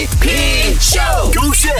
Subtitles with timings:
[0.00, 1.70] MVP Show，勾选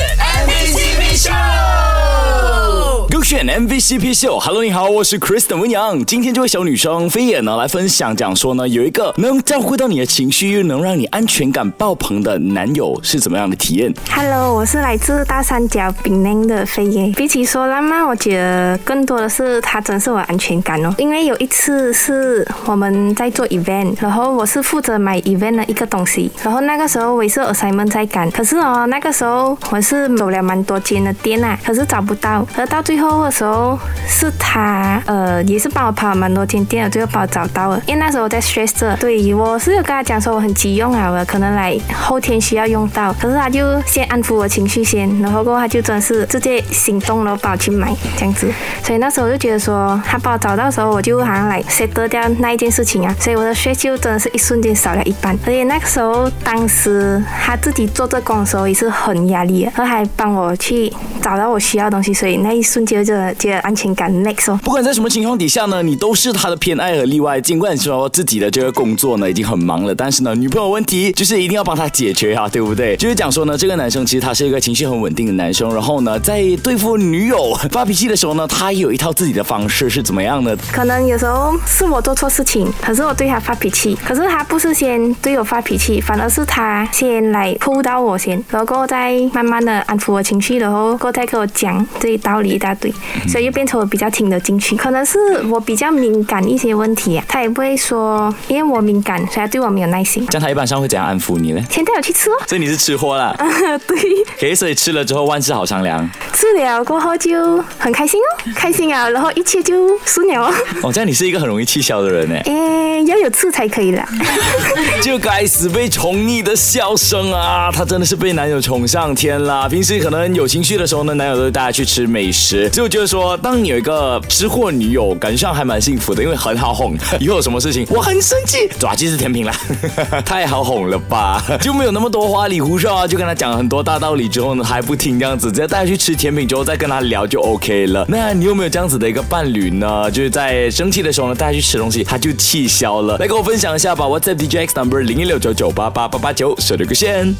[3.50, 6.06] MVCP 秀，Hello，你好，我是 Kristen 温阳。
[6.06, 17.08] 今天这位小女生飞野呢，来分享讲说呢，有一个能照顾到你的情绪，又能让你安全感爆棚的男友是怎么样的体验？Hello，我是来自大三角槟榔的飞野。
[17.16, 20.94] 比起说浪漫，我觉得更多的是他真是我安全感哦。
[20.96, 37.80] 因为有一次是我们在做 event，然后我是负责买 event 的一个东西，然后那个时候我是二三门在赶，可是哦，那个时候我是走了蛮多间的店啊，可是找不到，而到最后的时候是他，呃，也是帮我跑蛮多间店，最后帮我找到了。
[37.86, 48.52] 因为那时候我在 stress 着，对我是有跟他讲说我很急用啊，我可能来后天需要用到，可是他就先安抚我情绪先，然后过后他就真的是直接行动了，帮我去买这样子。
[48.82, 55.34] 所以那时候我就觉得说，他帮我找到的时候，我就好像来 set 掉那一件事情啊，所以我的 stress 就真的是一瞬间少了一半。
[55.46, 64.58] 而且那个时候，当时他自己做这工的时候也是很压力，他还帮我去找到我需要的东西，所以那一瞬间就觉得安全感 next 哦。
[64.62, 67.40] 不管在什么情况底下呢，你都是他的偏爱和例外。
[67.40, 72.96] 尽管说自己的这个工作呢已经很忙了，但是呢，女朋友问题就是一定要帮他解决啊，对不对？
[72.96, 80.56] 就是讲说呢，这个男生其实他是一个情绪很稳定的男生，然后呢，在对付女友发脾气的时候呢，他有一套自己的方式是怎么样的？
[80.72, 92.92] 可能有时候是我做错事情，可是我对他发脾气，可是他不是先对我发脾气，反而是他先来扑到我先，然后再慢慢的安抚我情绪，然后过再跟我讲这一道理一大堆，
[93.28, 94.76] 所以就变成我比较听得进去。
[94.76, 95.18] 可能是
[95.50, 100.26] 我比较敏感一些问题啊，他也不会说因为我敏感，所以他对我没有耐心。
[100.28, 101.62] 这样他一般上会怎样安抚你呢？
[101.70, 102.34] 先带我去吃哦。
[102.46, 103.34] 所以你是吃货啦？
[103.86, 103.96] 对。
[104.38, 106.08] 可所以吃了之后万事好商量。
[106.32, 110.52] 吃了过后就很开心哦，开心啊，然后一切就顺了哦。
[110.82, 112.34] 哦，这样你是一个很容易气消的人呢。
[112.46, 114.08] 诶，要有醋才可以啦。
[115.02, 117.70] 就该死被宠溺的笑声啊！
[117.72, 119.68] 她真的是被男友宠上天了。
[119.68, 122.68] 平时可能有情绪的时候呢，男友都会带她去吃美食。
[122.70, 126.96] 就觉得说，当你有一个吃货女友，感觉上还蛮幸福的，因为很好哄。
[127.18, 129.54] 以后有什么事情，我很生气， 抓鸡是甜品啦，
[130.24, 131.42] 太好哄了吧？
[131.60, 138.04] 就没有那么多花里胡哨啊，就跟他讲很多大道理之后呢，还不听这样子，直接带他去吃甜品之后再跟他聊就 OK 了。
[138.08, 140.10] 那你有没有这样子的一个伴侣呢？
[140.10, 147.34] 就是在生气的时候呢，带他去吃东西，他就气消来跟我分享一下吧，WhatsApp DJX number 零一六九九八八八八九，设了个线。